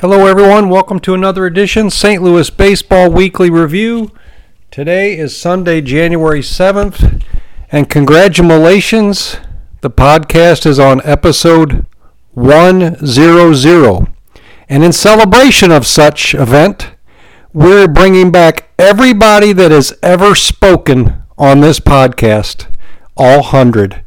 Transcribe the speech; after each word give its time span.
Hello, 0.00 0.26
everyone. 0.26 0.70
Welcome 0.70 1.00
to 1.00 1.12
another 1.12 1.44
edition 1.44 1.90
St. 1.90 2.22
Louis 2.22 2.48
Baseball 2.48 3.10
Weekly 3.10 3.50
Review. 3.50 4.10
Today 4.78 5.18
is 5.18 5.36
Sunday, 5.36 5.80
January 5.80 6.38
7th, 6.38 7.24
and 7.72 7.90
congratulations. 7.90 9.38
The 9.80 9.90
podcast 9.90 10.66
is 10.66 10.78
on 10.78 11.02
episode 11.02 11.84
100. 12.34 14.14
And 14.68 14.84
in 14.84 14.92
celebration 14.92 15.72
of 15.72 15.84
such 15.84 16.32
event, 16.32 16.92
we're 17.52 17.88
bringing 17.88 18.30
back 18.30 18.70
everybody 18.78 19.52
that 19.52 19.72
has 19.72 19.94
ever 20.00 20.36
spoken 20.36 21.24
on 21.36 21.60
this 21.60 21.80
podcast, 21.80 22.72
all 23.16 23.38
100. 23.38 24.04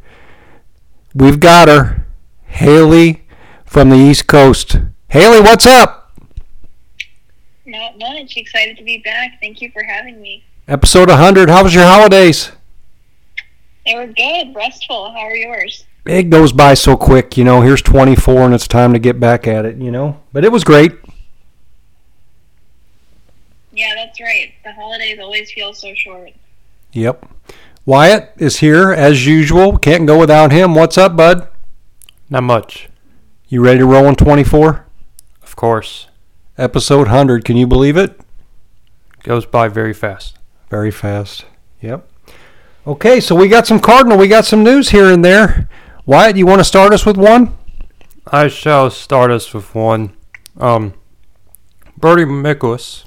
We've 1.14 1.42
got 1.42 1.68
her, 1.68 2.06
Haley 2.46 3.26
from 3.66 3.90
the 3.90 3.98
East 3.98 4.28
Coast. 4.28 4.78
Haley, 5.10 5.42
what's 5.42 5.66
up? 5.66 6.18
Not 7.66 8.00
much. 8.00 8.38
Excited 8.38 8.78
to 8.78 8.86
be 8.86 9.00
back. 9.00 9.38
Thank 9.42 9.62
you 9.62 9.70
for 9.72 9.84
having 9.84 10.22
me. 10.22 10.46
Episode 10.72 11.10
100. 11.10 11.50
How 11.50 11.66
was 11.66 11.76
your 11.76 11.84
holidays? 11.84 12.54
They 13.86 13.94
were 13.94 14.08
good, 14.08 14.56
restful. 14.56 15.12
How 15.12 15.20
are 15.20 15.36
yours? 15.36 15.84
It 16.06 16.30
goes 16.30 16.54
by 16.54 16.76
so 16.76 16.96
quick, 16.96 17.36
you 17.36 17.44
know. 17.44 17.60
Here's 17.60 17.82
24 17.82 18.44
and 18.44 18.54
it's 18.54 18.70
time 18.70 18.94
to 18.94 19.00
get 19.00 19.20
back 19.20 19.46
at 19.48 19.66
it, 19.66 19.76
you 19.76 19.92
know. 19.92 20.22
But 20.32 20.46
it 20.46 20.52
was 20.54 20.64
great. 20.64 20.94
Yeah, 23.74 23.96
that's 23.96 24.22
right. 24.22 24.54
The 24.64 24.72
holidays 24.72 25.20
always 25.20 25.52
feel 25.52 25.74
so 25.74 25.94
short. 25.94 26.32
Yep. 26.94 27.26
Wyatt 27.86 28.32
is 28.38 28.60
here 28.60 28.94
as 28.94 29.28
usual. 29.28 29.78
Can't 29.78 30.08
go 30.08 30.18
without 30.18 30.54
him. 30.54 30.74
What's 30.74 30.98
up, 30.98 31.18
bud? 31.18 31.50
Not 32.30 32.44
much. 32.44 32.88
You 33.50 33.62
ready 33.62 33.80
to 33.80 33.86
roll 33.86 34.06
in 34.06 34.16
24? 34.16 34.86
Of 35.44 35.54
course. 35.58 36.08
Episode 36.58 37.08
100. 37.08 37.44
Can 37.44 37.58
you 37.58 37.68
believe 37.68 37.98
it? 37.98 38.22
Goes 39.24 39.46
by 39.46 39.68
very 39.68 39.94
fast. 39.94 40.38
Very 40.72 40.90
fast. 40.90 41.44
Yep. 41.82 42.10
Okay, 42.88 43.20
so 43.20 43.36
we 43.36 43.50
got 43.50 43.68
some 43.68 43.82
Cardinal. 43.82 44.18
We 44.18 44.30
got 44.30 44.46
some 44.46 44.64
news 44.64 44.92
here 44.92 45.12
and 45.12 45.24
there. 45.24 45.68
Wyatt, 46.06 46.38
you 46.38 46.46
want 46.46 46.62
to 46.62 46.64
start 46.64 46.94
us 46.94 47.06
with 47.06 47.18
one? 47.18 47.58
I 48.26 48.48
shall 48.48 48.90
start 48.90 49.32
us 49.32 49.54
with 49.54 49.76
one. 49.76 50.16
Um, 50.58 50.94
Bernie 51.98 52.24
Miklasz, 52.24 53.04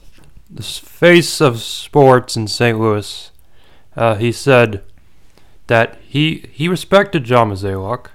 the 0.51 0.63
face 0.63 1.41
of 1.41 1.63
sports 1.63 2.37
in 2.37 2.49
St. 2.49 2.79
Louis, 2.79 3.33
uh, 3.97 4.17
he 4.17 4.31
said 4.31 4.83
that 5.67 5.99
he 6.07 6.45
he 6.53 6.69
respected 6.69 7.25
John 7.25 7.51
Mozeliak. 7.51 8.09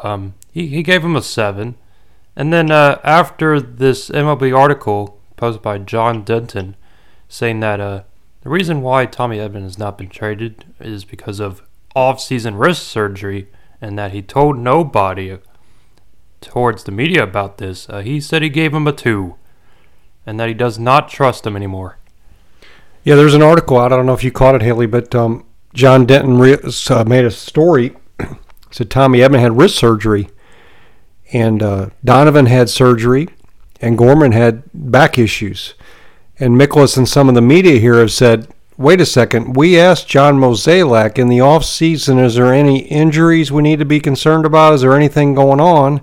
Um, 0.00 0.34
he, 0.52 0.66
he 0.66 0.82
gave 0.82 1.02
him 1.02 1.16
a 1.16 1.22
seven. 1.22 1.76
And 2.36 2.52
then 2.52 2.70
uh, 2.70 3.00
after 3.02 3.62
this 3.62 4.10
MLB 4.10 4.54
article 4.54 5.18
posted 5.36 5.62
by 5.62 5.78
John 5.78 6.22
Denton 6.22 6.76
saying 7.30 7.60
that 7.60 7.80
uh, 7.80 8.02
the 8.42 8.48
reason 8.48 8.82
why 8.82 9.06
Tommy 9.06 9.38
Edman 9.38 9.62
has 9.62 9.78
not 9.78 9.98
been 9.98 10.08
traded 10.08 10.64
is 10.80 11.04
because 11.04 11.40
of 11.40 11.62
off-season 11.94 12.56
wrist 12.56 12.84
surgery, 12.84 13.48
and 13.80 13.98
that 13.98 14.12
he 14.12 14.22
told 14.22 14.58
nobody 14.58 15.38
towards 16.40 16.84
the 16.84 16.92
media 16.92 17.22
about 17.22 17.58
this, 17.58 17.88
uh, 17.88 18.00
he 18.00 18.20
said 18.20 18.42
he 18.42 18.48
gave 18.48 18.72
him 18.72 18.86
a 18.86 18.92
two, 18.92 19.36
and 20.24 20.38
that 20.38 20.48
he 20.48 20.54
does 20.54 20.78
not 20.78 21.08
trust 21.08 21.46
him 21.46 21.56
anymore. 21.56 21.98
Yeah, 23.02 23.16
there's 23.16 23.34
an 23.34 23.42
article 23.42 23.78
out. 23.78 23.92
I 23.92 23.96
don't 23.96 24.06
know 24.06 24.14
if 24.14 24.24
you 24.24 24.30
caught 24.30 24.54
it, 24.54 24.62
Haley, 24.62 24.86
but 24.86 25.14
um, 25.14 25.44
John 25.74 26.06
Denton 26.06 26.38
re- 26.38 26.58
uh, 26.90 27.04
made 27.04 27.24
a 27.24 27.30
story. 27.30 27.96
said 28.70 28.90
Tommy 28.90 29.18
Edman 29.18 29.40
had 29.40 29.56
wrist 29.56 29.76
surgery 29.76 30.28
and 31.32 31.62
uh, 31.62 31.90
Donovan 32.04 32.46
had 32.46 32.68
surgery, 32.68 33.28
and 33.80 33.96
Gorman 33.96 34.32
had 34.32 34.62
back 34.74 35.18
issues. 35.18 35.74
And 36.40 36.58
Miklasz 36.58 36.96
and 36.96 37.06
some 37.06 37.28
of 37.28 37.34
the 37.34 37.42
media 37.42 37.78
here 37.78 37.98
have 37.98 38.10
said, 38.10 38.48
wait 38.78 38.98
a 38.98 39.04
second, 39.04 39.56
we 39.56 39.78
asked 39.78 40.08
John 40.08 40.38
Mozeliak 40.38 41.18
in 41.18 41.28
the 41.28 41.42
off 41.42 41.66
season, 41.66 42.18
is 42.18 42.36
there 42.36 42.54
any 42.54 42.78
injuries 42.78 43.52
we 43.52 43.62
need 43.62 43.78
to 43.78 43.84
be 43.84 44.00
concerned 44.00 44.46
about? 44.46 44.72
Is 44.72 44.80
there 44.80 44.96
anything 44.96 45.34
going 45.34 45.60
on? 45.60 46.00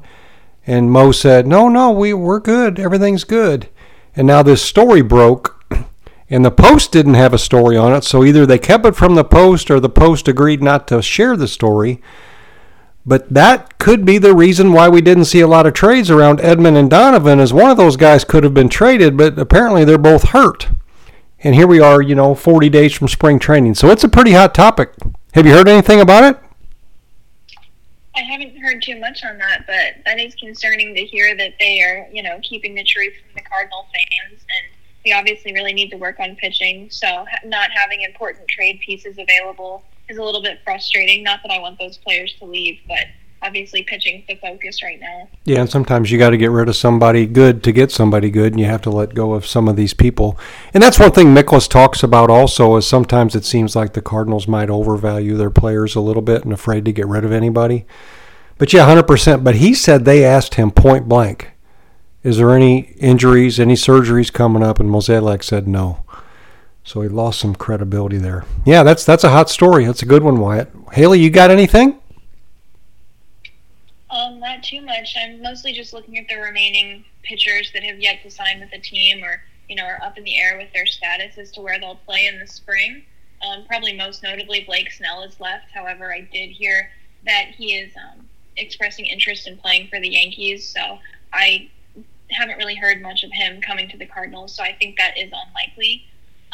And 0.67 0.91
Mo 0.91 1.11
said, 1.11 1.47
no, 1.47 1.69
no, 1.69 1.89
we, 1.89 2.13
we're 2.13 2.39
good. 2.39 2.77
Everything's 2.77 3.23
good. 3.23 3.67
And 4.15 4.27
now 4.27 4.43
this 4.43 4.61
story 4.61 5.01
broke, 5.01 5.59
and 6.29 6.45
the 6.45 6.51
Post 6.51 6.91
didn't 6.91 7.15
have 7.15 7.33
a 7.33 7.39
story 7.39 7.75
on 7.75 7.93
it, 7.93 8.03
so 8.03 8.23
either 8.23 8.45
they 8.45 8.59
kept 8.59 8.85
it 8.85 8.95
from 8.95 9.15
the 9.15 9.23
Post 9.23 9.71
or 9.71 9.79
the 9.79 9.89
Post 9.89 10.27
agreed 10.27 10.61
not 10.61 10.87
to 10.89 11.01
share 11.01 11.35
the 11.35 11.47
story. 11.47 11.99
But 13.07 13.29
that 13.29 13.79
could 13.79 14.03
be 14.03 14.18
the 14.18 14.35
reason 14.35 14.73
why 14.73 14.90
we 14.90 15.00
didn't 15.00 15.25
see 15.25 15.40
a 15.40 15.47
lot 15.47 15.66
of 15.66 15.73
trades 15.73 16.12
around 16.12 16.40
Edman 16.40 16.75
and 16.75 16.90
Donovan, 16.90 17.40
as 17.40 17.53
one 17.53 17.72
of 17.72 17.78
those 17.78 17.95
guys 17.95 18.25
could 18.25 18.44
have 18.44 18.53
been 18.53 18.68
traded, 18.68 19.16
but 19.16 19.40
apparently 19.40 19.85
they're 19.85 19.97
both 19.97 20.29
hurt. 20.29 20.68
And 21.41 21.56
here 21.56 21.67
we 21.67 21.79
are, 21.79 22.01
you 22.01 22.16
know, 22.16 22.35
40 22.35 22.67
days 22.67 22.94
from 22.94 23.07
spring 23.07 23.40
training. 23.40 23.75
So 23.75 23.91
it's 23.91 24.03
a 24.03 24.09
pretty 24.09 24.34
hot 24.34 24.53
topic. 24.53 24.91
Have 25.34 25.46
you 25.46 25.53
heard 25.53 25.69
anything 25.69 26.01
about 26.01 26.25
it? 26.25 26.38
I 28.13 28.22
haven't 28.22 28.57
heard 28.57 28.81
too 28.81 29.00
much 29.00 29.23
on 29.23 29.38
that, 29.38 29.66
but 29.67 30.03
that 30.06 30.19
is 30.19 30.35
concerning 30.35 30.94
to 30.96 31.06
hear 31.06 31.34
that 31.38 31.53
they 31.62 31.81
are, 31.84 32.09
you 32.12 32.23
know, 32.23 32.40
keeping 32.44 32.75
the 32.75 32.84
truth 32.84 33.13
from 33.13 33.35
the 33.35 33.50
Cardinal 33.50 33.88
fans. 33.94 34.41
And 34.41 34.75
we 35.06 35.13
obviously 35.13 35.53
really 35.53 35.73
need 35.73 35.91
to 35.91 35.97
work 35.97 36.19
on 36.19 36.35
pitching. 36.35 36.90
So 36.90 37.25
not 37.46 37.69
having 37.72 38.01
important 38.01 38.50
trade 38.50 38.81
pieces 38.81 39.17
available 39.17 39.84
is 40.09 40.18
a 40.18 40.23
little 40.23 40.41
bit 40.41 40.59
frustrating. 40.63 41.23
Not 41.23 41.41
that 41.44 41.51
I 41.51 41.59
want 41.59 41.79
those 41.79 41.97
players 41.97 42.34
to 42.40 42.45
leave, 42.45 42.79
but 42.88 43.06
obviously 43.41 43.84
pitching's 43.84 44.25
the 44.28 44.35
focus 44.35 44.81
right 44.81 45.00
now. 45.00 45.28
Yeah, 45.45 45.62
and 45.62 45.69
sometimes 45.69 46.12
you 46.12 46.18
got 46.18 46.31
to 46.31 46.38
get 46.38 46.51
rid 46.51 46.69
of 46.69 46.75
somebody 46.75 47.25
good 47.25 47.63
to 47.63 47.72
get 47.72 47.91
somebody 47.91 48.29
good, 48.29 48.53
and 48.53 48.59
you 48.59 48.66
have 48.66 48.81
to 48.84 48.90
let 48.90 49.13
go 49.13 49.34
of 49.34 49.46
some 49.46 49.67
of 49.67 49.75
these 49.75 49.94
people. 49.94 50.40
And 50.73 50.81
that's 50.81 51.00
one 51.00 51.12
thing 51.12 51.28
Miklasz 51.28 51.69
talks 51.69 52.03
about 52.03 52.29
also 52.29 52.75
is 52.78 52.88
sometimes 52.88 53.35
it 53.35 53.46
seems 53.46 53.75
like 53.75 53.94
the 53.94 54.01
Cardinals 54.01 54.47
might 54.47 54.69
overvalue 54.69 55.38
their 55.38 55.51
players 55.51 55.96
a 55.96 56.01
little 56.01 56.22
bit 56.22 56.44
and 56.44 56.53
afraid 56.53 56.85
to 56.85 56.94
get 56.94 57.07
rid 57.07 57.23
of 57.23 57.31
anybody. 57.31 57.85
But 58.57 58.73
yeah, 58.73 58.88
100%. 58.88 59.44
But 59.44 59.56
he 59.56 59.73
said 59.73 60.03
they 60.06 60.25
asked 60.25 60.56
him 60.56 60.72
point 60.72 61.07
blank, 61.07 61.51
is 62.23 62.38
there 62.38 62.53
any 62.53 62.79
injuries, 62.97 63.59
any 63.59 63.75
surgeries 63.75 64.34
coming 64.34 64.63
up? 64.63 64.79
And 64.79 64.90
Mozeliak 64.90 65.44
said 65.44 65.67
no. 65.67 66.03
So 66.87 67.01
he 67.01 67.09
lost 67.09 67.41
some 67.41 67.53
credibility 67.53 68.15
there. 68.17 68.45
Yeah, 68.65 68.83
that's 68.83 69.03
that's 69.03 69.25
a 69.25 69.29
hot 69.29 69.49
story. 69.49 69.83
That's 69.83 70.01
a 70.01 70.05
good 70.05 70.23
one, 70.23 70.39
Wyatt. 70.39 70.71
Haley, 70.93 71.19
you 71.19 71.29
got 71.29 71.51
anything? 71.51 71.99
Um, 74.09 74.39
not 74.39 74.63
too 74.63 74.81
much. 74.81 75.13
I'm 75.21 75.41
mostly 75.41 75.73
just 75.73 75.91
looking 75.91 76.17
at 76.17 76.29
the 76.29 76.37
remaining 76.37 77.03
pitchers 77.23 77.73
that 77.73 77.83
have 77.83 77.99
yet 77.99 78.23
to 78.23 78.31
sign 78.31 78.61
with 78.61 78.71
the 78.71 78.79
team, 78.79 79.21
or 79.21 79.41
you 79.67 79.75
know, 79.75 79.83
are 79.83 80.01
up 80.01 80.17
in 80.17 80.23
the 80.23 80.37
air 80.37 80.57
with 80.57 80.71
their 80.71 80.85
status 80.85 81.37
as 81.37 81.51
to 81.51 81.61
where 81.61 81.77
they'll 81.77 81.99
play 82.05 82.25
in 82.25 82.39
the 82.39 82.47
spring. 82.47 83.03
Um, 83.45 83.65
probably 83.67 83.91
most 83.91 84.23
notably, 84.23 84.63
Blake 84.63 84.89
Snell 84.89 85.23
is 85.23 85.41
left. 85.41 85.65
However, 85.73 86.13
I 86.13 86.21
did 86.21 86.51
hear 86.51 86.89
that 87.25 87.47
he 87.57 87.75
is 87.75 87.91
um, 87.97 88.25
expressing 88.55 89.05
interest 89.07 89.45
in 89.45 89.57
playing 89.57 89.89
for 89.89 89.99
the 89.99 90.07
Yankees. 90.07 90.65
So 90.65 90.99
I 91.33 91.69
haven't 92.31 92.55
really 92.55 92.75
heard 92.75 93.01
much 93.01 93.25
of 93.25 93.31
him 93.33 93.59
coming 93.59 93.89
to 93.89 93.97
the 93.97 94.05
Cardinals. 94.05 94.55
So 94.55 94.63
I 94.63 94.71
think 94.71 94.97
that 94.97 95.17
is 95.17 95.33
unlikely. 95.33 96.05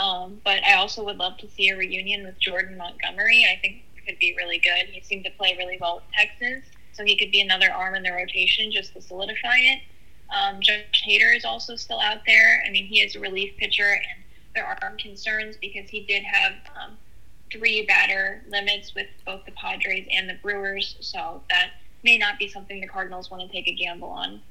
Um, 0.03 0.41
but 0.43 0.61
I 0.65 0.73
also 0.73 1.01
would 1.05 1.17
love 1.17 1.37
to 1.37 1.49
see 1.49 1.69
a 1.69 1.77
reunion 1.77 2.25
with 2.25 2.37
Jordan 2.37 2.75
Montgomery. 2.77 3.47
I 3.49 3.57
think 3.61 3.83
could 4.05 4.19
be 4.19 4.35
really 4.35 4.59
good. 4.59 4.87
He 4.91 5.01
seemed 5.01 5.23
to 5.25 5.31
play 5.31 5.55
really 5.57 5.77
well 5.79 5.95
with 5.95 6.03
Texas, 6.13 6.69
so 6.91 7.05
he 7.05 7.17
could 7.17 7.31
be 7.31 7.39
another 7.39 7.71
arm 7.71 7.95
in 7.95 8.03
the 8.03 8.11
rotation 8.11 8.71
just 8.71 8.93
to 8.93 9.01
solidify 9.01 9.57
it. 9.57 9.79
Um, 10.29 10.59
Josh 10.61 11.05
Hader 11.07 11.35
is 11.35 11.45
also 11.45 11.75
still 11.75 11.99
out 11.99 12.19
there. 12.25 12.63
I 12.67 12.69
mean, 12.69 12.85
he 12.85 13.01
is 13.01 13.15
a 13.15 13.19
relief 13.19 13.55
pitcher, 13.57 13.93
and 13.93 14.23
there 14.55 14.65
are 14.65 14.95
concerns 14.97 15.55
because 15.57 15.89
he 15.89 16.01
did 16.01 16.23
have 16.23 16.53
um, 16.75 16.97
three 17.51 17.85
batter 17.85 18.43
limits 18.49 18.93
with 18.95 19.07
both 19.25 19.45
the 19.45 19.51
Padres 19.51 20.07
and 20.11 20.29
the 20.29 20.35
Brewers, 20.41 20.97
so 20.99 21.41
that 21.49 21.71
may 22.03 22.17
not 22.17 22.37
be 22.39 22.47
something 22.47 22.81
the 22.81 22.87
Cardinals 22.87 23.31
want 23.31 23.43
to 23.43 23.49
take 23.49 23.67
a 23.67 23.73
gamble 23.73 24.09
on. 24.09 24.41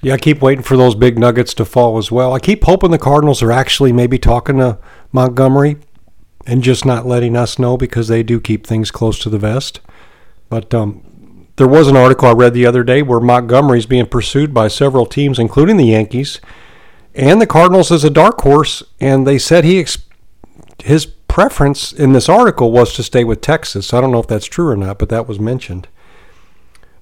Yeah, 0.00 0.14
I 0.14 0.18
keep 0.18 0.40
waiting 0.40 0.62
for 0.62 0.76
those 0.76 0.94
big 0.94 1.18
nuggets 1.18 1.54
to 1.54 1.64
fall 1.64 1.98
as 1.98 2.10
well. 2.12 2.32
I 2.32 2.38
keep 2.38 2.64
hoping 2.64 2.92
the 2.92 2.98
Cardinals 2.98 3.42
are 3.42 3.50
actually 3.50 3.92
maybe 3.92 4.18
talking 4.18 4.58
to 4.58 4.78
Montgomery 5.10 5.76
and 6.46 6.62
just 6.62 6.84
not 6.84 7.06
letting 7.06 7.36
us 7.36 7.58
know 7.58 7.76
because 7.76 8.08
they 8.08 8.22
do 8.22 8.40
keep 8.40 8.66
things 8.66 8.90
close 8.90 9.18
to 9.20 9.28
the 9.28 9.38
vest. 9.38 9.80
But 10.48 10.72
um, 10.72 11.48
there 11.56 11.66
was 11.66 11.88
an 11.88 11.96
article 11.96 12.28
I 12.28 12.32
read 12.32 12.54
the 12.54 12.66
other 12.66 12.84
day 12.84 13.02
where 13.02 13.20
Montgomery's 13.20 13.86
being 13.86 14.06
pursued 14.06 14.54
by 14.54 14.68
several 14.68 15.04
teams, 15.04 15.38
including 15.38 15.76
the 15.76 15.86
Yankees 15.86 16.40
and 17.14 17.40
the 17.40 17.46
Cardinals 17.46 17.90
as 17.90 18.04
a 18.04 18.10
dark 18.10 18.40
horse, 18.42 18.84
and 19.00 19.26
they 19.26 19.38
said 19.38 19.64
he 19.64 19.80
ex- 19.80 19.98
his 20.78 21.04
preference 21.06 21.92
in 21.92 22.12
this 22.12 22.28
article 22.28 22.70
was 22.70 22.94
to 22.94 23.02
stay 23.02 23.24
with 23.24 23.40
Texas. 23.40 23.92
I 23.92 24.00
don't 24.00 24.12
know 24.12 24.20
if 24.20 24.28
that's 24.28 24.46
true 24.46 24.68
or 24.68 24.76
not, 24.76 24.98
but 25.00 25.08
that 25.08 25.26
was 25.26 25.40
mentioned. 25.40 25.88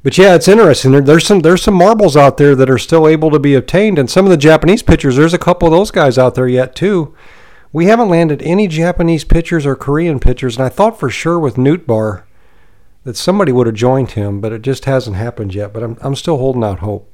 But 0.06 0.16
yeah, 0.16 0.36
it's 0.36 0.46
interesting. 0.46 0.92
There, 0.92 1.00
there's 1.00 1.26
some 1.26 1.40
there's 1.40 1.64
some 1.64 1.74
marbles 1.74 2.16
out 2.16 2.36
there 2.36 2.54
that 2.54 2.70
are 2.70 2.78
still 2.78 3.08
able 3.08 3.28
to 3.32 3.40
be 3.40 3.54
obtained, 3.54 3.98
and 3.98 4.08
some 4.08 4.24
of 4.24 4.30
the 4.30 4.36
Japanese 4.36 4.80
pitchers. 4.80 5.16
There's 5.16 5.34
a 5.34 5.36
couple 5.36 5.66
of 5.66 5.72
those 5.72 5.90
guys 5.90 6.16
out 6.16 6.36
there 6.36 6.46
yet 6.46 6.76
too. 6.76 7.12
We 7.72 7.86
haven't 7.86 8.08
landed 8.08 8.40
any 8.42 8.68
Japanese 8.68 9.24
pitchers 9.24 9.66
or 9.66 9.74
Korean 9.74 10.20
pitchers, 10.20 10.56
and 10.56 10.64
I 10.64 10.68
thought 10.68 11.00
for 11.00 11.10
sure 11.10 11.40
with 11.40 11.56
Nootbaar 11.56 12.22
that 13.02 13.16
somebody 13.16 13.50
would 13.50 13.66
have 13.66 13.74
joined 13.74 14.12
him, 14.12 14.40
but 14.40 14.52
it 14.52 14.62
just 14.62 14.84
hasn't 14.84 15.16
happened 15.16 15.56
yet. 15.56 15.72
But 15.72 15.82
I'm 15.82 15.96
I'm 16.00 16.14
still 16.14 16.38
holding 16.38 16.62
out 16.62 16.78
hope. 16.78 17.12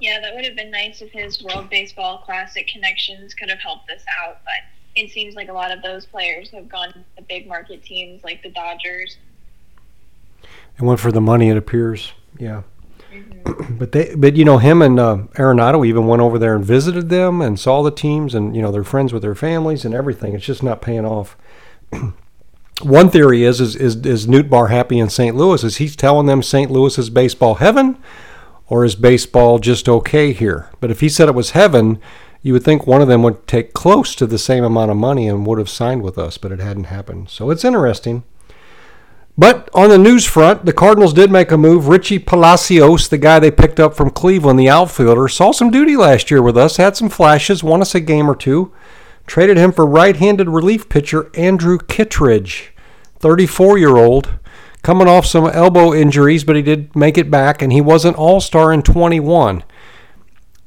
Yeah, 0.00 0.20
that 0.22 0.34
would 0.34 0.46
have 0.46 0.56
been 0.56 0.70
nice 0.70 1.02
if 1.02 1.12
his 1.12 1.42
World 1.42 1.68
Baseball 1.68 2.22
Classic 2.24 2.66
connections 2.66 3.34
could 3.34 3.50
have 3.50 3.60
helped 3.60 3.90
us 3.90 4.04
out, 4.24 4.38
but 4.42 4.64
it 4.96 5.10
seems 5.10 5.34
like 5.34 5.50
a 5.50 5.52
lot 5.52 5.70
of 5.70 5.82
those 5.82 6.06
players 6.06 6.48
have 6.52 6.70
gone 6.70 6.94
to 7.18 7.22
big 7.24 7.46
market 7.46 7.84
teams 7.84 8.24
like 8.24 8.42
the 8.42 8.48
Dodgers. 8.48 9.18
They 10.78 10.86
went 10.86 11.00
for 11.00 11.12
the 11.12 11.20
money, 11.20 11.48
it 11.48 11.56
appears. 11.56 12.12
Yeah. 12.38 12.62
Mm-hmm. 13.12 13.74
But 13.78 13.92
they, 13.92 14.14
but 14.14 14.36
you 14.36 14.44
know, 14.44 14.58
him 14.58 14.82
and 14.82 15.00
uh, 15.00 15.16
Arenado 15.34 15.84
even 15.84 16.06
went 16.06 16.22
over 16.22 16.38
there 16.38 16.54
and 16.54 16.64
visited 16.64 17.08
them 17.08 17.40
and 17.40 17.58
saw 17.58 17.82
the 17.82 17.90
teams, 17.90 18.34
and 18.34 18.54
you 18.54 18.62
know, 18.62 18.70
they're 18.70 18.84
friends 18.84 19.12
with 19.12 19.22
their 19.22 19.34
families 19.34 19.84
and 19.84 19.94
everything. 19.94 20.34
It's 20.34 20.44
just 20.44 20.62
not 20.62 20.80
paying 20.80 21.04
off. 21.04 21.36
One 22.82 23.10
theory 23.10 23.42
is 23.42 23.60
is 23.60 23.76
is, 23.76 23.96
is 24.06 24.26
Bar 24.44 24.68
happy 24.68 24.98
in 24.98 25.10
St. 25.10 25.36
Louis? 25.36 25.64
Is 25.64 25.76
he 25.78 25.88
telling 25.88 26.26
them 26.26 26.42
St. 26.42 26.70
Louis 26.70 26.96
is 26.98 27.10
baseball 27.10 27.56
heaven, 27.56 27.98
or 28.68 28.84
is 28.84 28.94
baseball 28.94 29.58
just 29.58 29.88
okay 29.88 30.32
here? 30.32 30.70
But 30.80 30.90
if 30.90 31.00
he 31.00 31.08
said 31.08 31.28
it 31.28 31.34
was 31.34 31.50
heaven, 31.50 32.00
you 32.42 32.52
would 32.52 32.64
think 32.64 32.86
one 32.86 33.00
of 33.00 33.08
them 33.08 33.22
would 33.22 33.46
take 33.46 33.72
close 33.72 34.14
to 34.16 34.26
the 34.26 34.38
same 34.38 34.64
amount 34.64 34.90
of 34.90 34.96
money 34.96 35.28
and 35.28 35.46
would 35.46 35.58
have 35.58 35.70
signed 35.70 36.02
with 36.02 36.18
us, 36.18 36.38
but 36.38 36.52
it 36.52 36.58
hadn't 36.58 36.84
happened. 36.84 37.30
So 37.30 37.50
it's 37.50 37.64
interesting. 37.64 38.24
But 39.36 39.70
on 39.72 39.88
the 39.88 39.98
news 39.98 40.26
front, 40.26 40.66
the 40.66 40.72
Cardinals 40.72 41.14
did 41.14 41.30
make 41.30 41.50
a 41.50 41.56
move. 41.56 41.88
Richie 41.88 42.18
Palacios, 42.18 43.08
the 43.08 43.18
guy 43.18 43.38
they 43.38 43.50
picked 43.50 43.80
up 43.80 43.94
from 43.94 44.10
Cleveland, 44.10 44.58
the 44.58 44.68
outfielder, 44.68 45.26
saw 45.28 45.52
some 45.52 45.70
duty 45.70 45.96
last 45.96 46.30
year 46.30 46.42
with 46.42 46.56
us, 46.56 46.76
had 46.76 46.96
some 46.96 47.08
flashes, 47.08 47.64
won 47.64 47.80
us 47.80 47.94
a 47.94 48.00
game 48.00 48.30
or 48.30 48.36
two. 48.36 48.72
Traded 49.26 49.56
him 49.56 49.72
for 49.72 49.86
right 49.86 50.16
handed 50.16 50.48
relief 50.48 50.88
pitcher 50.88 51.30
Andrew 51.34 51.78
Kittredge, 51.78 52.74
34 53.20 53.78
year 53.78 53.96
old 53.96 54.38
coming 54.82 55.08
off 55.08 55.24
some 55.26 55.46
elbow 55.46 55.94
injuries, 55.94 56.44
but 56.44 56.56
he 56.56 56.62
did 56.62 56.94
make 56.94 57.16
it 57.16 57.30
back, 57.30 57.62
and 57.62 57.72
he 57.72 57.80
was 57.80 58.04
an 58.04 58.14
all 58.14 58.40
star 58.40 58.72
in 58.72 58.82
21. 58.82 59.64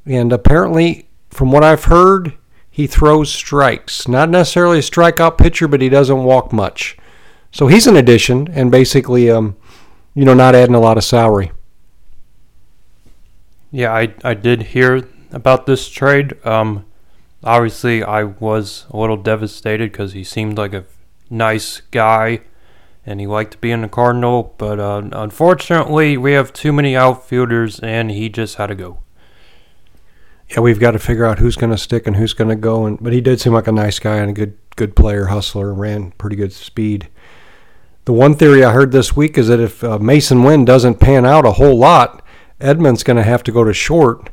And 0.06 0.33
apparently, 0.33 1.09
from 1.29 1.51
what 1.51 1.63
I've 1.63 1.85
heard, 1.85 2.33
he 2.69 2.88
throws 2.88 3.31
strikes. 3.31 4.07
Not 4.07 4.29
necessarily 4.29 4.79
a 4.79 4.81
strikeout 4.81 5.38
pitcher, 5.38 5.67
but 5.67 5.81
he 5.81 5.89
doesn't 5.89 6.23
walk 6.23 6.51
much. 6.51 6.97
So 7.56 7.68
he's 7.68 7.88
an 7.88 7.96
addition, 7.96 8.50
and 8.50 8.69
basically, 8.69 9.31
um, 9.31 9.56
you 10.13 10.25
know, 10.25 10.34
not 10.34 10.56
adding 10.56 10.75
a 10.75 10.80
lot 10.81 10.98
of 10.98 11.06
salary. 11.06 11.54
Yeah, 13.72 13.94
I, 13.94 14.13
I 14.25 14.34
did 14.34 14.63
hear 14.63 15.07
about 15.31 15.66
this 15.66 15.88
trade. 15.88 16.36
Um, 16.46 16.86
obviously, 17.46 18.04
I 18.04 18.24
was 18.25 18.86
a 18.90 18.98
little 18.98 19.16
devastated 19.16 19.94
because 19.94 20.12
he 20.12 20.22
seemed 20.22 20.57
like 20.57 20.74
a 20.74 20.84
nice 21.30 21.80
guy 21.92 22.42
and 23.06 23.22
he 23.22 23.25
liked 23.25 23.52
to 23.52 23.58
be 23.60 23.72
in 23.72 23.84
the 23.84 23.88
Cardinal, 23.88 24.54
but 24.58 24.78
uh, 24.78 25.04
unfortunately, 25.13 26.18
we 26.18 26.34
have 26.34 26.51
too 26.51 26.74
many 26.74 26.94
outfielders, 26.94 27.80
and 27.80 28.12
he 28.12 28.28
just 28.28 28.56
had 28.56 28.68
to 28.68 28.75
go. 28.75 29.00
Yeah, 30.50 30.60
we've 30.60 30.80
got 30.81 30.92
to 30.92 31.00
figure 31.00 31.24
out 31.24 31.40
who's 31.40 31.56
going 31.56 31.72
to 31.72 31.78
stick 31.78 32.06
and 32.06 32.18
who's 32.18 32.34
going 32.34 32.50
to 32.50 32.58
go. 32.58 32.86
And 32.86 33.01
but 33.01 33.13
he 33.13 33.22
did 33.22 33.40
seem 33.40 33.54
like 33.54 33.68
a 33.68 33.72
nice 33.72 33.98
guy 33.98 34.18
and 34.18 34.31
a 34.31 34.34
good 34.34 34.58
good 34.75 34.94
player, 34.94 35.28
hustler, 35.28 35.74
ran 35.74 36.12
pretty 36.18 36.36
good 36.36 36.51
speed. 36.51 37.08
The 38.06 38.13
one 38.13 38.36
theory 38.36 38.63
I 38.63 38.72
heard 38.72 38.92
this 38.92 39.16
week 39.16 39.38
is 39.38 39.48
that 39.48 39.60
if 39.60 39.84
uh, 39.84 39.98
Masyn 39.98 40.46
Winn 40.46 40.63
doesn't 40.63 41.00
pan 41.00 41.25
out 41.25 41.46
a 41.46 41.54
whole 41.54 41.78
lot, 41.78 42.24
Edman's 42.62 43.04
going 43.04 43.18
to 43.18 43.24
have 43.24 43.42
to 43.44 43.52
go 43.52 43.63
to 43.63 43.74
short, 43.74 44.30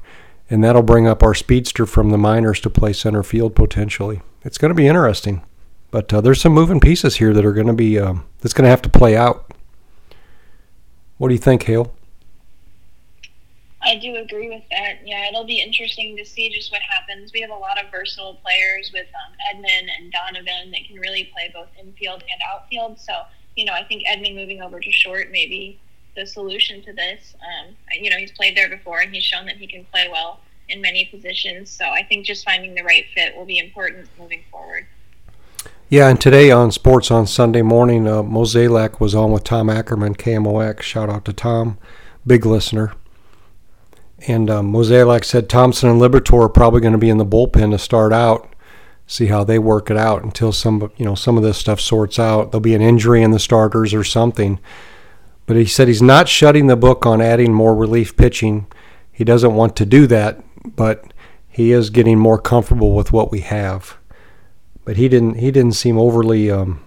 and 0.51 0.63
that'll 0.63 0.83
bring 0.83 1.07
up 1.07 1.23
our 1.23 1.35
speedster 1.35 1.87
from 1.87 2.11
the 2.11 2.19
minors 2.19 2.61
to 2.61 2.71
play 2.71 2.93
center 2.93 3.23
field 3.23 3.57
potentially. 3.57 4.21
It's 4.45 4.59
going 4.59 4.69
to 4.69 4.75
be 4.75 4.87
interesting. 4.87 5.43
But 5.91 6.13
uh, 6.13 6.21
there's 6.21 6.41
some 6.41 6.53
moving 6.53 6.81
pieces 6.81 7.17
here 7.17 7.35
that 7.35 7.45
are 7.45 7.53
going 7.53 7.67
to 7.67 7.73
be 7.73 7.99
um, 7.99 8.25
that's 8.41 8.55
going 8.55 8.65
to 8.65 8.71
have 8.71 8.83
to 8.83 8.89
play 8.89 9.17
out. 9.17 9.53
What 11.19 11.29
do 11.29 11.35
you 11.35 11.41
think, 11.41 11.63
Hale? 11.63 11.95
I 13.83 13.97
do 13.97 14.17
agree 14.17 14.49
with 14.49 14.63
that. 14.71 15.01
Yeah, 15.05 15.29
it'll 15.29 15.45
be 15.45 15.61
interesting 15.61 16.17
to 16.17 16.25
see 16.25 16.49
just 16.51 16.73
what 16.73 16.81
happens. 16.83 17.33
We 17.33 17.41
have 17.41 17.51
a 17.51 17.55
lot 17.55 17.83
of 17.83 17.91
versatile 17.91 18.39
players 18.43 18.91
with 18.93 19.07
um, 19.07 19.35
Edman 19.53 19.89
and 19.99 20.13
Donovan 20.13 20.71
that 20.71 20.87
can 20.87 20.97
really 20.97 21.25
play 21.25 21.51
both 21.53 21.69
infield 21.79 22.23
and 22.23 22.41
outfield. 22.51 22.99
So, 22.99 23.13
you 23.57 23.65
know, 23.65 23.73
I 23.73 23.85
think 23.85 24.05
Edman 24.07 24.35
moving 24.35 24.63
over 24.63 24.81
to 24.81 24.91
short 24.91 25.31
may 25.31 25.47
be 25.47 25.79
the 26.17 26.27
solution 26.27 26.83
to 26.83 26.93
this. 26.93 27.35
Um, 27.41 27.75
you 28.01 28.11
know, 28.11 28.17
he's 28.17 28.33
played 28.33 28.57
there 28.57 28.69
before 28.69 29.01
and 29.01 29.15
he's 29.15 29.25
shown 29.25 29.47
that 29.47 29.57
he 29.57 29.67
can 29.67 29.85
play 29.87 30.09
well 30.11 30.41
in 30.69 30.81
many 30.81 31.05
positions. 31.07 31.71
So 31.71 31.85
I 31.85 32.03
think 32.03 32.27
just 32.27 32.45
finding 32.45 32.75
the 32.75 32.83
right 32.83 33.05
fit 33.15 33.37
will 33.37 33.45
be 33.45 33.59
important 33.59 34.09
moving 34.19 34.43
forward. 34.51 34.87
Yeah, 35.89 36.09
and 36.09 36.19
today 36.19 36.51
on 36.51 36.73
Sports 36.73 37.11
on 37.11 37.27
Sunday 37.27 37.61
morning, 37.61 38.09
uh, 38.09 38.23
Mozeliak 38.23 38.99
was 38.99 39.15
on 39.15 39.31
with 39.31 39.45
Tom 39.45 39.69
Ackerman, 39.69 40.15
KMOX. 40.15 40.81
Shout 40.81 41.11
out 41.11 41.27
to 41.27 41.35
Tom, 41.35 41.77
big 42.27 42.47
listener. 42.47 42.95
And 44.27 44.49
um, 44.49 44.73
Mozeliak 44.73 45.25
said 45.25 45.51
Thompson 45.51 45.91
and 45.91 46.01
Liberatore 46.01 46.47
are 46.47 46.49
probably 46.49 46.81
going 46.81 46.93
to 46.93 46.99
be 46.99 47.11
in 47.11 47.19
the 47.19 47.27
bullpen 47.27 47.73
to 47.73 47.79
start 47.79 48.13
out, 48.13 48.49
see 49.13 49.27
how 49.27 49.45
they 49.45 49.59
work 49.59 49.91
it 49.91 49.97
out 49.97 50.23
until 50.23 50.53
some 50.53 50.91
you 50.97 51.05
know 51.05 51.15
some 51.15 51.37
of 51.37 51.43
this 51.43 51.59
stuff 51.59 51.81
sorts 51.81 52.19
out. 52.19 52.51
There'll 52.51 52.61
be 52.61 52.75
an 52.75 52.83
injury 52.83 53.23
in 53.23 53.31
the 53.31 53.39
starters 53.39 53.95
or 53.95 54.05
something. 54.05 54.59
But 55.47 55.57
he 55.57 55.65
said 55.67 55.89
he's 55.89 56.03
not 56.03 56.29
shutting 56.29 56.69
the 56.69 56.77
book 56.77 57.05
on 57.05 57.21
adding 57.21 57.53
more 57.53 57.75
relief 57.75 58.17
pitching. 58.17 58.67
He 59.11 59.25
doesn't 59.25 59.55
want 59.55 59.77
to 59.77 59.85
do 59.85 60.07
that, 60.07 60.43
but 60.77 61.13
he 61.49 61.73
is 61.73 61.91
getting 61.91 62.19
more 62.19 62.39
comfortable 62.39 62.95
with 62.95 63.13
what 63.13 63.31
we 63.31 63.41
have 63.41 63.99
but 64.85 64.97
he 64.97 65.09
didn't 65.09 65.35
he 65.35 65.51
didn't 65.51 65.73
seem 65.73 65.99
overly 65.99 66.51
um, 66.51 66.83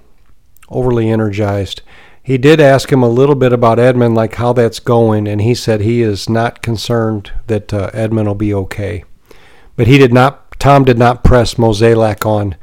overly 0.70 1.10
energized. 1.10 1.82
He 2.22 2.38
did 2.40 2.60
ask 2.60 2.92
him 2.92 3.04
a 3.04 3.10
little 3.10 3.36
bit 3.36 3.54
about 3.54 3.78
Edman, 3.78 4.16
like 4.16 4.36
how 4.36 4.52
that's 4.52 4.80
going, 4.80 5.28
and 5.28 5.42
he 5.42 5.54
said 5.54 5.82
he 5.82 6.02
is 6.02 6.28
not 6.28 6.64
concerned 6.64 7.32
that 7.48 7.72
uh, 7.72 7.92
Edman 7.92 8.26
will 8.26 8.36
be 8.36 8.54
okay. 8.54 9.04
But 9.76 9.88
he 9.88 9.98
did 9.98 10.12
not. 10.12 10.45
Tom 10.66 10.84
did 10.84 10.98
not 10.98 11.24
press 11.24 11.54
Mozeliak 11.60 12.26
on 12.26 12.56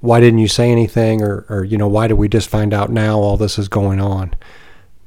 why 0.00 0.18
didn't 0.18 0.38
you 0.38 0.48
say 0.48 0.72
anything, 0.72 1.20
or, 1.20 1.44
or 1.50 1.62
you 1.62 1.76
know 1.76 1.86
why 1.86 2.06
did 2.06 2.14
we 2.14 2.26
just 2.26 2.48
find 2.48 2.72
out 2.72 2.90
now 2.90 3.18
all 3.18 3.36
this 3.36 3.58
is 3.58 3.68
going 3.68 4.00
on. 4.00 4.34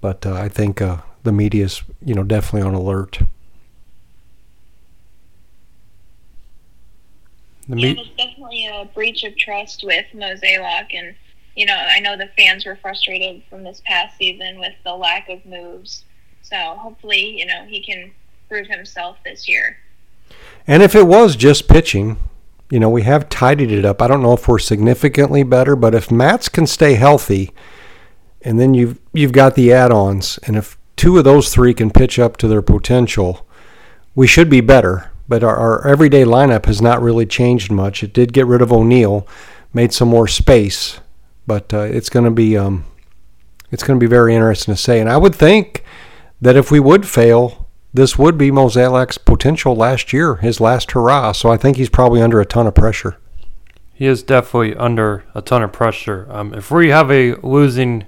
But 0.02 0.24
uh, 0.24 0.34
I 0.34 0.48
think 0.48 0.84
uh, 0.84 0.98
the 1.24 1.32
media 1.32 1.66
is 1.66 1.82
you 2.00 2.14
know 2.14 2.22
definitely 2.22 2.62
on 2.62 2.76
alert. 2.76 3.24
The 7.68 7.78
yeah, 7.80 7.94
there's 7.96 8.10
definitely 8.10 8.68
a 8.68 8.86
breach 8.94 9.24
of 9.24 9.36
trust 9.36 9.84
with 9.84 10.06
Mozeliak, 10.14 10.94
and 10.94 11.16
you 11.56 11.66
know, 11.66 11.74
I 11.76 12.02
know 12.02 12.18
the 12.18 12.30
fans 12.38 12.68
were 12.68 12.76
frustrated 12.76 13.42
from 13.50 13.64
this 13.64 13.82
past 13.88 14.16
season 14.20 14.60
with 14.60 14.74
the 14.84 14.94
lack 14.94 15.28
of 15.28 15.44
moves. 15.44 16.04
So 16.44 16.56
hopefully, 16.56 17.40
you 17.40 17.48
know, 17.48 17.66
he 17.66 17.82
can 17.84 18.12
prove 18.48 18.68
himself 18.68 19.18
this 19.26 19.50
year. 19.50 19.78
And 20.68 20.84
if 20.84 20.96
it 20.96 21.08
was 21.08 21.36
just 21.36 21.68
pitching, 21.68 22.18
you 22.70 22.80
know, 22.80 22.90
we 22.90 23.04
have 23.04 23.30
tidied 23.30 23.72
it 23.72 23.86
up. 23.86 24.02
I 24.02 24.08
don't 24.08 24.22
know 24.22 24.34
if 24.34 24.48
we're 24.48 24.60
significantly 24.60 25.44
better, 25.44 25.76
but 25.76 25.96
if 25.96 26.12
Matz 26.12 26.50
can 26.50 26.68
stay 26.68 26.96
healthy, 26.96 27.52
and 28.42 28.60
then 28.60 28.74
you've 28.74 29.00
you've 29.14 29.34
got 29.34 29.56
the 29.56 29.72
add-ons, 29.72 30.40
and 30.44 30.56
if 30.56 30.78
two 30.96 31.18
of 31.18 31.24
those 31.24 31.54
three 31.54 31.74
can 31.74 31.92
pitch 31.92 32.18
up 32.18 32.38
to 32.38 32.48
their 32.48 32.62
potential, 32.62 33.46
we 34.16 34.26
should 34.28 34.50
be 34.50 34.62
better 34.62 35.12
but 35.32 35.46
our, 35.46 35.56
our 35.56 35.88
everyday 35.88 36.26
lineup 36.26 36.66
has 36.66 36.82
not 36.82 37.02
really 37.02 37.26
changed 37.26 37.72
much. 37.72 38.04
It 38.04 38.12
did 38.12 38.34
get 38.34 38.48
rid 38.48 38.62
of 38.62 38.74
O'Neill, 38.74 39.26
made 39.74 39.94
some 39.94 40.10
more 40.10 40.28
space, 40.28 41.00
but 41.48 41.74
uh, 41.74 41.84
it's 41.84 42.10
going 42.10 42.26
to 42.26 42.32
be 42.32 42.58
um, 42.58 42.84
it's 43.72 43.82
going 43.82 43.98
to 43.98 44.04
be 44.04 44.10
very 44.10 44.36
interesting 44.36 44.74
to 44.74 44.78
say. 44.78 45.00
And 45.00 45.10
I 45.10 45.16
would 45.16 45.34
think 45.34 45.86
that 46.42 46.58
if 46.58 46.70
we 46.70 46.82
would 46.82 47.08
fail, 47.08 47.61
this 47.94 48.18
would 48.18 48.38
be 48.38 48.52
Mozeliak's 48.52 49.18
potential 49.18 49.76
last 49.76 50.14
year, 50.14 50.36
his 50.36 50.60
last 50.60 50.92
hurrah. 50.92 51.34
So 51.34 51.52
I 51.52 51.58
think 51.58 51.78
he's 51.78 51.90
probably 51.90 52.22
under 52.22 52.40
a 52.40 52.46
ton 52.46 52.68
of 52.68 52.76
pressure. 52.76 53.18
He 53.94 54.08
is 54.08 54.24
definitely 54.24 54.76
under 54.76 55.26
a 55.36 55.42
ton 55.42 55.62
of 55.62 55.74
pressure. 55.74 56.26
Um, 56.30 56.54
if 56.54 56.72
we 56.72 56.90
have 56.90 57.12
a 57.12 57.36
losing 57.36 58.06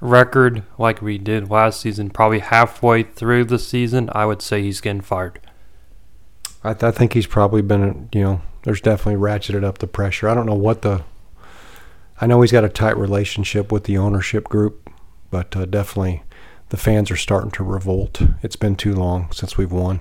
record 0.00 0.64
like 0.76 1.00
we 1.00 1.16
did 1.16 1.50
last 1.50 1.80
season, 1.80 2.10
probably 2.10 2.40
halfway 2.40 3.04
through 3.04 3.46
the 3.46 3.58
season, 3.58 4.10
I 4.12 4.26
would 4.26 4.42
say 4.42 4.62
he's 4.62 4.80
getting 4.80 5.00
fired. 5.00 5.40
I, 6.62 6.74
th- 6.74 6.82
I 6.82 6.90
think 6.90 7.12
he's 7.12 7.26
probably 7.26 7.62
been, 7.62 8.08
you 8.12 8.22
know, 8.22 8.42
there's 8.64 8.80
definitely 8.80 9.20
ratcheted 9.20 9.64
up 9.64 9.78
the 9.78 9.86
pressure. 9.86 10.28
I 10.28 10.34
don't 10.34 10.46
know 10.46 10.54
what 10.54 10.82
the. 10.82 11.04
I 12.20 12.26
know 12.26 12.40
he's 12.40 12.52
got 12.52 12.64
a 12.64 12.68
tight 12.68 12.96
relationship 12.96 13.72
with 13.72 13.84
the 13.84 13.98
ownership 13.98 14.44
group, 14.44 14.90
but 15.30 15.54
uh, 15.56 15.64
definitely 15.64 16.22
the 16.74 16.80
fans 16.80 17.08
are 17.08 17.16
starting 17.16 17.52
to 17.52 17.62
revolt. 17.62 18.20
It's 18.42 18.56
been 18.56 18.74
too 18.74 18.96
long 18.96 19.30
since 19.30 19.56
we've 19.56 19.70
won. 19.70 20.00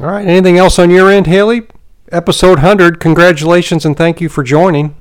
All 0.00 0.06
right. 0.06 0.26
Anything 0.26 0.56
else 0.56 0.78
on 0.78 0.88
your 0.88 1.10
end, 1.10 1.26
Haley? 1.26 1.66
Episode 2.10 2.60
100. 2.60 2.98
Congratulations 2.98 3.84
and 3.84 3.94
thank 3.94 4.22
you 4.22 4.30
for 4.30 4.42
joining. 4.42 4.96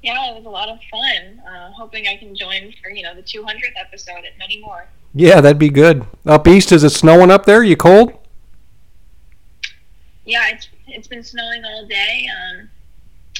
Yeah, 0.00 0.30
it 0.30 0.36
was 0.36 0.44
a 0.44 0.48
lot 0.48 0.68
of 0.68 0.78
fun. 0.88 1.42
Uh, 1.44 1.72
hoping 1.72 2.06
I 2.06 2.16
can 2.16 2.36
join 2.36 2.72
for 2.80 2.90
you 2.90 3.02
know 3.02 3.16
the 3.16 3.22
200th 3.22 3.74
episode 3.76 4.18
and 4.18 4.38
many 4.38 4.60
more. 4.60 4.86
Yeah, 5.12 5.40
that'd 5.40 5.58
be 5.58 5.70
good. 5.70 6.06
Up 6.24 6.46
east, 6.46 6.70
is 6.70 6.84
it 6.84 6.90
snowing 6.90 7.32
up 7.32 7.46
there? 7.46 7.64
You 7.64 7.76
cold? 7.76 8.12
Yeah, 10.24 10.50
it's 10.50 10.68
it's 10.86 11.08
been 11.08 11.24
snowing 11.24 11.64
all 11.64 11.84
day. 11.86 12.28
Um, 12.30 12.70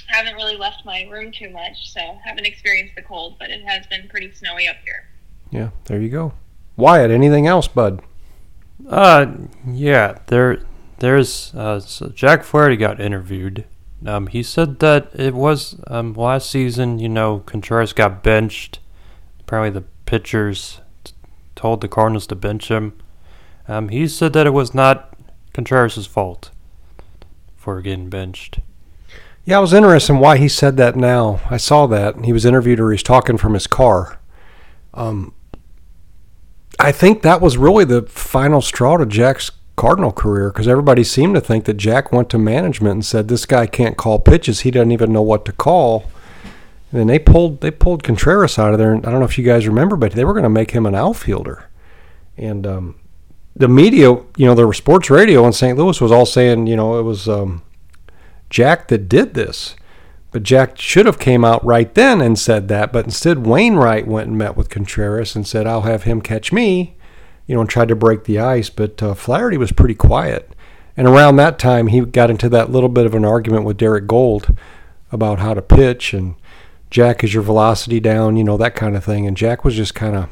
haven't 0.08 0.34
really 0.34 0.56
left 0.56 0.84
my 0.84 1.02
room 1.10 1.32
too 1.32 1.50
much, 1.50 1.90
so 1.90 2.00
haven't 2.24 2.46
experienced 2.46 2.94
the 2.94 3.02
cold, 3.02 3.36
but 3.38 3.50
it 3.50 3.62
has 3.64 3.86
been 3.86 4.08
pretty 4.08 4.32
snowy 4.32 4.68
up 4.68 4.76
here. 4.84 5.08
Yeah, 5.50 5.70
there 5.84 6.00
you 6.00 6.08
go. 6.08 6.32
Wyatt, 6.76 7.10
anything 7.10 7.46
else, 7.46 7.68
bud? 7.68 8.02
Uh, 8.88 9.26
yeah, 9.66 10.18
there, 10.26 10.62
there's 10.98 11.54
uh, 11.54 11.80
so 11.80 12.08
Jack 12.08 12.44
Flaherty 12.44 12.76
got 12.76 13.00
interviewed. 13.00 13.64
Um, 14.04 14.26
he 14.26 14.42
said 14.42 14.80
that 14.80 15.10
it 15.14 15.34
was 15.34 15.80
um 15.86 16.14
last 16.14 16.50
season. 16.50 16.98
You 16.98 17.08
know, 17.08 17.40
Contreras 17.40 17.92
got 17.92 18.22
benched. 18.22 18.80
Apparently, 19.40 19.70
the 19.70 19.86
pitchers 20.06 20.80
t- 21.04 21.12
told 21.54 21.80
the 21.80 21.88
Cardinals 21.88 22.26
to 22.28 22.34
bench 22.34 22.68
him. 22.68 22.98
Um, 23.68 23.90
he 23.90 24.08
said 24.08 24.32
that 24.32 24.46
it 24.46 24.50
was 24.50 24.74
not 24.74 25.16
Contreras' 25.52 26.06
fault 26.06 26.50
for 27.56 27.80
getting 27.80 28.10
benched. 28.10 28.58
Yeah, 29.44 29.58
I 29.58 29.60
was 29.60 29.72
interested 29.72 30.12
in 30.12 30.20
why 30.20 30.38
he 30.38 30.48
said 30.48 30.76
that 30.76 30.94
now. 30.94 31.40
I 31.50 31.56
saw 31.56 31.86
that. 31.88 32.24
He 32.24 32.32
was 32.32 32.44
interviewed 32.44 32.78
or 32.78 32.92
he's 32.92 33.02
talking 33.02 33.36
from 33.36 33.54
his 33.54 33.66
car. 33.66 34.18
Um, 34.94 35.34
I 36.78 36.92
think 36.92 37.22
that 37.22 37.40
was 37.40 37.56
really 37.56 37.84
the 37.84 38.02
final 38.02 38.60
straw 38.60 38.96
to 38.96 39.06
Jack's 39.06 39.50
Cardinal 39.74 40.12
career 40.12 40.50
because 40.50 40.68
everybody 40.68 41.02
seemed 41.02 41.34
to 41.34 41.40
think 41.40 41.64
that 41.64 41.74
Jack 41.74 42.12
went 42.12 42.30
to 42.30 42.38
management 42.38 42.92
and 42.92 43.04
said 43.04 43.28
this 43.28 43.46
guy 43.46 43.66
can't 43.66 43.96
call 43.96 44.20
pitches. 44.20 44.60
He 44.60 44.70
doesn't 44.70 44.92
even 44.92 45.12
know 45.12 45.22
what 45.22 45.44
to 45.46 45.52
call. 45.52 46.04
And 46.92 47.00
then 47.00 47.06
they 47.08 47.18
pulled 47.18 47.62
they 47.62 47.70
pulled 47.70 48.04
Contreras 48.04 48.58
out 48.58 48.72
of 48.72 48.78
there. 48.78 48.92
And 48.92 49.04
I 49.04 49.10
don't 49.10 49.20
know 49.20 49.26
if 49.26 49.38
you 49.38 49.44
guys 49.44 49.66
remember, 49.66 49.96
but 49.96 50.12
they 50.12 50.24
were 50.24 50.34
going 50.34 50.42
to 50.44 50.50
make 50.50 50.70
him 50.70 50.86
an 50.86 50.94
outfielder. 50.94 51.68
And 52.36 52.66
um, 52.66 53.00
the 53.56 53.68
media, 53.68 54.10
you 54.36 54.46
know, 54.46 54.54
the 54.54 54.70
sports 54.72 55.10
radio 55.10 55.46
in 55.46 55.52
St. 55.52 55.76
Louis 55.76 56.00
was 56.00 56.12
all 56.12 56.26
saying, 56.26 56.66
you 56.66 56.76
know, 56.76 56.98
it 56.98 57.02
was 57.02 57.28
um, 57.28 57.62
Jack 58.52 58.86
that 58.88 59.08
did 59.08 59.34
this. 59.34 59.74
But 60.30 60.44
Jack 60.44 60.78
should 60.78 61.06
have 61.06 61.18
came 61.18 61.44
out 61.44 61.64
right 61.64 61.92
then 61.92 62.20
and 62.20 62.38
said 62.38 62.68
that. 62.68 62.92
But 62.92 63.04
instead, 63.04 63.46
Wainwright 63.46 64.06
went 64.06 64.28
and 64.28 64.38
met 64.38 64.56
with 64.56 64.70
Contreras 64.70 65.34
and 65.34 65.46
said, 65.46 65.66
"I'll 65.66 65.82
have 65.82 66.04
him 66.04 66.22
catch 66.22 66.52
me," 66.52 66.96
you 67.46 67.54
know, 67.54 67.62
and 67.62 67.68
tried 67.68 67.88
to 67.88 67.96
break 67.96 68.24
the 68.24 68.38
ice. 68.38 68.70
But 68.70 69.02
uh, 69.02 69.14
Flaherty 69.14 69.56
was 69.56 69.72
pretty 69.72 69.94
quiet. 69.94 70.54
And 70.96 71.08
around 71.08 71.36
that 71.36 71.58
time, 71.58 71.88
he 71.88 72.02
got 72.02 72.30
into 72.30 72.48
that 72.50 72.70
little 72.70 72.88
bit 72.88 73.06
of 73.06 73.14
an 73.14 73.24
argument 73.24 73.64
with 73.64 73.78
Derrick 73.78 74.06
Goold 74.06 74.56
about 75.10 75.38
how 75.38 75.54
to 75.54 75.62
pitch 75.62 76.14
and 76.14 76.34
Jack, 76.92 77.24
is 77.24 77.32
your 77.32 77.42
velocity 77.42 78.00
down? 78.00 78.36
You 78.36 78.44
know 78.44 78.58
that 78.58 78.74
kind 78.74 78.94
of 78.94 79.02
thing. 79.02 79.26
And 79.26 79.34
Jack 79.34 79.64
was 79.64 79.74
just 79.74 79.94
kind 79.94 80.14
of 80.14 80.28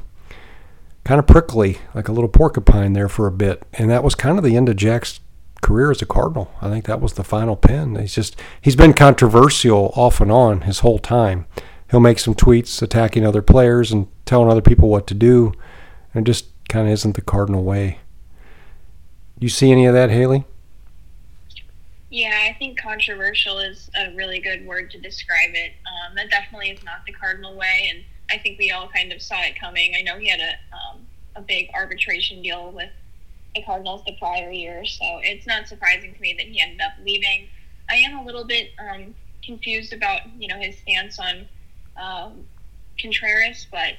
kind 1.05 1.19
of 1.19 1.27
prickly, 1.27 1.79
like 1.95 2.07
a 2.07 2.13
little 2.13 2.29
porcupine 2.29 2.93
there 2.93 3.09
for 3.09 3.27
a 3.27 3.33
bit. 3.33 3.63
And 3.73 3.91
that 3.91 4.05
was 4.05 4.15
kind 4.15 4.37
of 4.37 4.45
the 4.45 4.57
end 4.57 4.69
of 4.69 4.77
Jack's 4.77 5.21
career 5.61 5.91
as 5.91 6.03
a 6.03 6.07
Cardinal. 6.07 6.53
I 6.61 6.69
think 6.69 6.85
that 6.87 7.01
was 7.01 7.15
the 7.15 7.25
final 7.25 7.57
pin. 7.57 7.97
He's 7.97 8.15
just 8.15 8.41
he's 8.61 8.77
been 8.77 8.93
controversial 8.93 9.93
off 9.95 10.21
and 10.21 10.31
on 10.31 10.63
his 10.63 10.81
whole 10.81 10.99
time. 10.99 11.47
He'll 11.91 12.01
make 12.01 12.19
some 12.19 12.35
tweets 12.35 12.81
attacking 12.83 13.27
other 13.27 13.43
players 13.43 13.91
and 13.91 14.07
telling 14.25 14.51
other 14.51 14.61
people 14.61 14.89
what 14.89 15.07
to 15.09 15.15
do, 15.15 15.53
and 16.15 16.27
it 16.27 16.31
just 16.31 16.47
kind 16.69 16.87
of 16.87 16.93
isn't 16.93 17.17
the 17.17 17.23
Cardinal 17.23 17.65
way. 17.65 17.99
You 19.39 19.49
see 19.49 19.73
any 19.73 19.87
of 19.87 19.95
that, 19.95 20.11
Haley? 20.11 20.45
Yeah, 22.11 22.39
I 22.49 22.57
think 22.59 22.79
controversial 22.79 23.59
is 23.59 23.91
a 23.97 24.15
really 24.15 24.41
good 24.41 24.67
word 24.67 24.91
to 24.91 24.99
describe 24.99 25.51
it. 25.55 25.73
Um, 25.87 26.15
that 26.17 26.31
definitely 26.31 26.71
is 26.71 26.83
not 26.85 27.07
the 27.07 27.13
Cardinal 27.13 27.57
way, 27.57 27.91
and 27.93 28.05
I 28.31 28.39
think 28.39 28.59
we 28.59 28.71
all 28.71 28.89
kind 28.89 29.13
of 29.13 29.23
saw 29.23 29.41
it 29.43 29.59
coming. 29.59 29.95
I 29.97 30.03
know 30.03 30.19
he 30.19 30.29
had 30.29 30.41
a 30.41 30.53
um, 30.75 31.07
a 31.37 31.41
big 31.41 31.71
arbitration 31.75 32.43
deal 32.43 32.71
with 32.73 32.91
the 33.55 33.63
Cardinals 33.63 34.03
the 34.07 34.17
prior 34.19 34.51
year, 34.51 34.85
so 34.85 35.05
it's 35.23 35.47
not 35.47 35.67
surprising 35.67 36.15
to 36.15 36.21
me 36.21 36.35
that 36.39 36.47
he 36.47 36.61
ended 36.61 36.81
up 36.81 36.93
leaving. 37.05 37.49
I 37.89 37.97
am 37.97 38.19
a 38.19 38.25
little 38.25 38.45
bit 38.45 38.71
um, 38.79 39.15
confused 39.45 39.93
about 39.93 40.21
you 40.39 40.49
know 40.49 40.59
his 40.59 40.79
stance 40.79 41.19
on 41.19 41.49
um, 41.97 42.45
Contreras, 43.01 43.67
but 43.71 43.95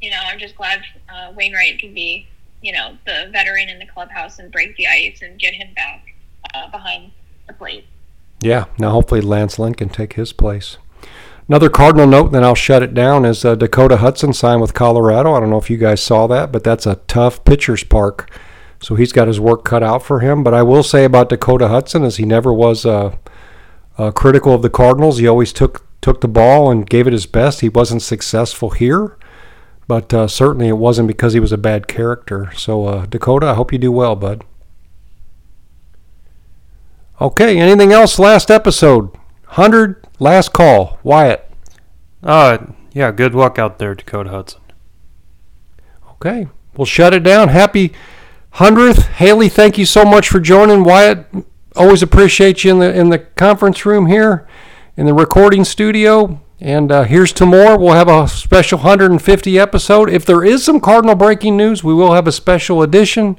you 0.00 0.10
know 0.10 0.20
I'm 0.24 0.38
just 0.38 0.56
glad 0.56 0.82
uh, 1.08 1.32
Wainwright 1.34 1.78
can 1.78 1.94
be 1.94 2.26
you 2.62 2.72
know 2.72 2.96
the 3.06 3.28
veteran 3.32 3.68
in 3.68 3.78
the 3.78 3.86
clubhouse 3.86 4.38
and 4.38 4.52
break 4.52 4.76
the 4.76 4.86
ice 4.86 5.22
and 5.22 5.38
get 5.38 5.54
him 5.54 5.74
back 5.74 6.14
uh, 6.54 6.70
behind 6.70 7.12
the 7.46 7.52
plate. 7.52 7.84
Yeah. 8.40 8.66
Now 8.78 8.92
hopefully 8.92 9.20
Lance 9.20 9.58
Lynn 9.58 9.74
can 9.74 9.88
take 9.88 10.14
his 10.14 10.32
place. 10.32 10.78
Another 11.48 11.70
Cardinal 11.70 12.06
note, 12.06 12.30
then 12.30 12.44
I'll 12.44 12.54
shut 12.54 12.82
it 12.82 12.92
down, 12.92 13.24
is 13.24 13.42
uh, 13.42 13.54
Dakota 13.54 13.96
Hudson 13.96 14.34
signed 14.34 14.60
with 14.60 14.74
Colorado. 14.74 15.32
I 15.32 15.40
don't 15.40 15.48
know 15.48 15.56
if 15.56 15.70
you 15.70 15.78
guys 15.78 16.02
saw 16.02 16.26
that, 16.26 16.52
but 16.52 16.62
that's 16.62 16.84
a 16.84 16.96
tough 17.08 17.42
pitcher's 17.44 17.82
park. 17.82 18.30
So 18.80 18.94
he's 18.94 19.12
got 19.12 19.28
his 19.28 19.40
work 19.40 19.64
cut 19.64 19.82
out 19.82 20.02
for 20.02 20.20
him. 20.20 20.42
But 20.42 20.54
I 20.54 20.62
will 20.62 20.82
say 20.82 21.04
about 21.04 21.28
Dakota 21.28 21.68
Hudson 21.68 22.04
is 22.04 22.16
he 22.16 22.24
never 22.24 22.52
was 22.52 22.86
uh, 22.86 23.16
uh, 23.96 24.10
critical 24.12 24.54
of 24.54 24.62
the 24.62 24.70
Cardinals. 24.70 25.18
He 25.18 25.26
always 25.26 25.52
took 25.52 25.84
took 26.00 26.20
the 26.20 26.28
ball 26.28 26.70
and 26.70 26.88
gave 26.88 27.06
it 27.06 27.12
his 27.12 27.26
best. 27.26 27.60
He 27.60 27.68
wasn't 27.68 28.02
successful 28.02 28.70
here, 28.70 29.18
but 29.88 30.14
uh, 30.14 30.28
certainly 30.28 30.68
it 30.68 30.78
wasn't 30.78 31.08
because 31.08 31.32
he 31.32 31.40
was 31.40 31.52
a 31.52 31.58
bad 31.58 31.88
character. 31.88 32.52
So 32.54 32.86
uh, 32.86 33.06
Dakota, 33.06 33.48
I 33.48 33.54
hope 33.54 33.72
you 33.72 33.78
do 33.78 33.90
well, 33.90 34.14
bud. 34.14 34.44
Okay, 37.20 37.58
anything 37.58 37.92
else? 37.92 38.20
Last 38.20 38.48
episode, 38.48 39.10
hundred, 39.46 40.06
last 40.20 40.52
call, 40.52 41.00
Wyatt. 41.02 41.50
Uh, 42.22 42.58
yeah, 42.92 43.10
good 43.10 43.34
luck 43.34 43.58
out 43.58 43.80
there, 43.80 43.96
Dakota 43.96 44.30
Hudson. 44.30 44.60
Okay, 46.12 46.46
we'll 46.76 46.84
shut 46.84 47.12
it 47.12 47.24
down. 47.24 47.48
Happy 47.48 47.92
hundredth, 48.52 49.06
Haley. 49.08 49.48
Thank 49.48 49.78
you 49.78 49.86
so 49.86 50.04
much 50.04 50.28
for 50.28 50.40
joining, 50.40 50.84
Wyatt. 50.84 51.26
Always 51.76 52.02
appreciate 52.02 52.64
you 52.64 52.72
in 52.72 52.78
the 52.78 52.94
in 52.94 53.10
the 53.10 53.18
conference 53.18 53.86
room 53.86 54.06
here, 54.06 54.46
in 54.96 55.06
the 55.06 55.14
recording 55.14 55.64
studio. 55.64 56.40
And 56.60 56.90
uh, 56.90 57.04
here's 57.04 57.32
to 57.34 57.46
more. 57.46 57.78
We'll 57.78 57.92
have 57.92 58.08
a 58.08 58.26
special 58.26 58.78
150 58.78 59.58
episode. 59.58 60.10
If 60.10 60.26
there 60.26 60.44
is 60.44 60.64
some 60.64 60.80
Cardinal 60.80 61.14
breaking 61.14 61.56
news, 61.56 61.84
we 61.84 61.94
will 61.94 62.14
have 62.14 62.26
a 62.26 62.32
special 62.32 62.82
edition. 62.82 63.38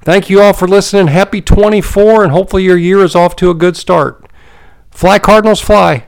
Thank 0.00 0.30
you 0.30 0.40
all 0.40 0.54
for 0.54 0.66
listening. 0.66 1.08
Happy 1.08 1.42
24, 1.42 2.22
and 2.22 2.32
hopefully 2.32 2.62
your 2.62 2.78
year 2.78 3.02
is 3.02 3.14
off 3.14 3.36
to 3.36 3.50
a 3.50 3.54
good 3.54 3.76
start. 3.76 4.30
Fly 4.90 5.18
Cardinals, 5.18 5.60
fly. 5.60 6.06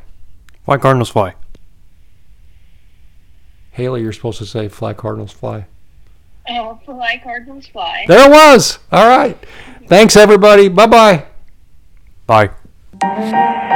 Fly 0.65 0.79
Cardinals 0.79 1.11
fly. 1.11 1.35
Haley, 3.73 4.03
you're 4.03 4.13
supposed 4.13 4.39
to 4.39 4.47
say 4.47 4.69
fly 4.69 4.95
Cardinals, 4.95 5.33
fly. 5.33 5.67
Oh, 6.51 6.81
fly 6.85 7.21
Cardinals 7.23 7.67
fly. 7.69 8.05
There 8.09 8.27
it 8.27 8.31
was. 8.31 8.79
All 8.91 9.07
right. 9.09 9.37
Thanks, 9.87 10.17
everybody. 10.17 10.69
Bye 10.69 10.87
bye. 10.87 11.25
Bye. 12.27 13.71